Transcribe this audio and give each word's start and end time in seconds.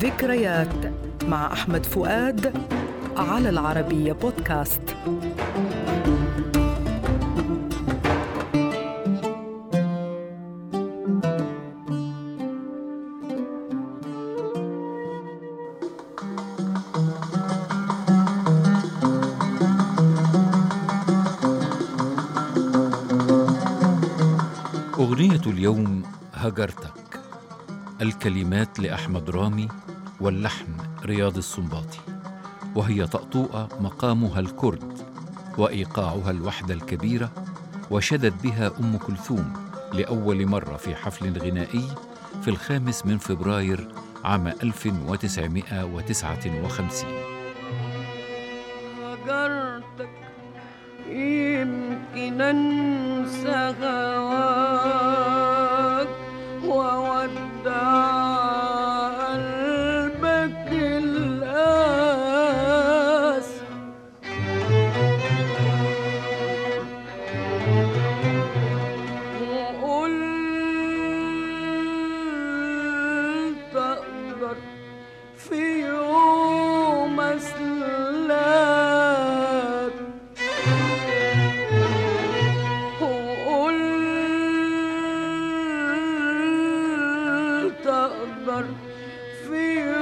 ذكريات 0.00 0.92
مع 1.28 1.52
أحمد 1.52 1.86
فؤاد 1.86 2.52
على 3.16 3.48
العربية 3.48 4.12
بودكاست. 4.12 4.80
أغنية 24.98 25.40
اليوم 25.46 26.02
هجرتك 26.34 27.20
الكلمات 28.02 28.80
لأحمد 28.80 29.30
رامي 29.30 29.68
واللحن 30.20 30.66
رياض 31.04 31.36
السنباطي 31.36 31.98
وهي 32.74 33.06
طأطوءة 33.06 33.68
مقامها 33.80 34.40
الكرد 34.40 34.98
وإيقاعها 35.58 36.30
الوحدة 36.30 36.74
الكبيرة 36.74 37.30
وشدت 37.90 38.42
بها 38.42 38.72
أم 38.80 38.96
كلثوم 38.96 39.52
لأول 39.92 40.46
مرة 40.46 40.76
في 40.76 40.94
حفل 40.94 41.38
غنائي 41.38 41.84
في 42.42 42.48
الخامس 42.48 43.06
من 43.06 43.18
فبراير 43.18 43.88
عام 44.24 44.46
1959 44.46 47.10
هجرتك 49.02 50.10
يمكن 51.08 52.40
انسى 52.40 52.89
وقلت 88.20 88.48
أقدر 88.48 88.64
في 89.48 89.99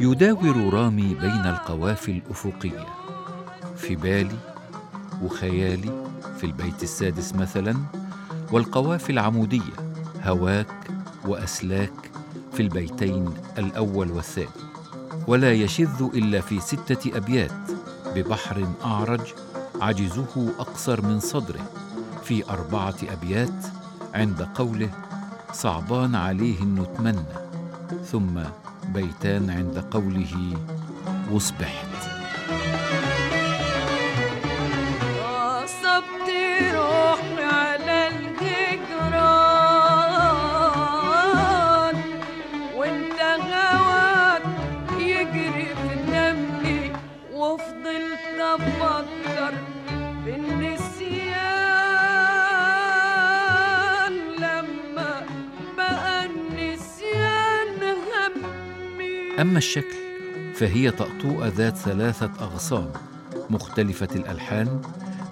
يداور 0.00 0.74
رامي 0.74 1.14
بين 1.14 1.46
القوافي 1.46 2.12
الأفقية. 2.12 2.86
في 3.76 3.96
بالي 3.96 4.36
وخيالي 5.22 6.06
في 6.38 6.44
البيت 6.46 6.82
السادس 6.82 7.34
مثلا 7.34 7.76
والقوافي 8.52 9.10
العمودية 9.10 9.72
هواك 10.24 10.90
وأسلاك 11.26 12.10
في 12.52 12.62
البيتين 12.62 13.34
الأول 13.58 14.10
والثاني. 14.10 14.48
ولا 15.26 15.52
يشذ 15.52 16.02
إلا 16.14 16.40
في 16.40 16.60
ستة 16.60 17.16
أبيات 17.16 17.70
ببحر 18.16 18.68
أعرج 18.84 19.20
عجزه 19.80 20.52
أقصر 20.58 21.02
من 21.02 21.20
صدره. 21.20 21.70
في 22.24 22.50
أربعة 22.50 22.94
أبيات 23.12 23.64
عند 24.14 24.42
قوله 24.42 24.90
صعبان 25.52 26.14
عليه 26.14 26.60
إنه 26.62 26.84
تمنى 26.84 27.24
ثم 28.04 28.40
بيتان 28.92 29.50
عند 29.50 29.78
قوله 29.78 30.56
وصبحت 31.32 31.93
أما 59.40 59.58
الشكل 59.58 59.96
فهي 60.54 60.90
طأطوءة 60.90 61.48
ذات 61.48 61.76
ثلاثة 61.76 62.30
أغصان 62.40 62.90
مختلفة 63.50 64.08
الألحان 64.16 64.82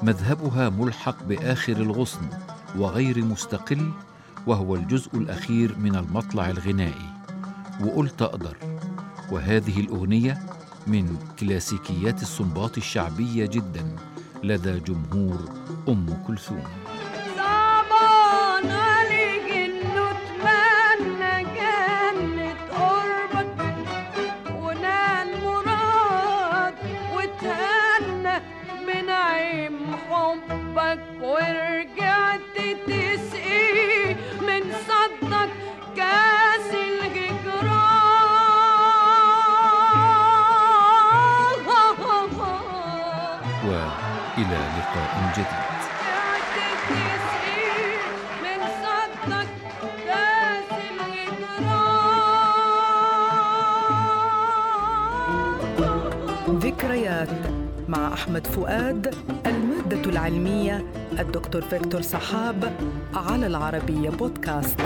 مذهبها 0.03 0.69
ملحق 0.69 1.23
بآخر 1.25 1.73
الغصن 1.73 2.21
وغير 2.77 3.25
مستقل 3.25 3.91
وهو 4.47 4.75
الجزء 4.77 5.17
الأخير 5.17 5.79
من 5.79 5.97
المطلع 5.97 6.51
الغنائي 6.51 7.13
وقلت 7.81 8.23
أقدر. 8.23 8.57
وهذه 9.31 9.81
الأغنية 9.81 10.39
من 10.87 11.17
كلاسيكيات 11.41 12.23
الصنباط 12.23 12.77
الشعبية 12.77 13.47
جدا 13.47 13.97
لدى 14.45 14.79
جمهور 14.79 15.39
أم 15.89 16.07
كلثوم. 16.27 16.82
ورجعت 31.43 32.57
تسقي 32.87 34.15
من 34.47 34.63
صدك 34.89 35.51
كاس 35.97 36.69
الهجران. 36.75 37.83
وإلى 43.67 44.61
لقاء 44.77 45.15
جديد. 45.37 45.63
من 48.43 48.61
صدك 48.83 49.49
كاس 50.07 50.71
الهجران. 50.91 51.83
ذكريات 56.59 57.29
مع 57.93 58.13
أحمد 58.13 58.47
فؤاد 58.47 59.15
المادة 59.47 60.11
العلمية 60.11 60.85
الدكتور 61.19 61.63
فيكتور 61.63 62.03
صحاب 62.03 62.73
على 63.15 63.47
العربية 63.47 64.11
بودكاست. 64.11 64.81